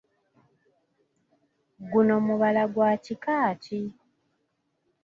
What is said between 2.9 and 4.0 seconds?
kika ki?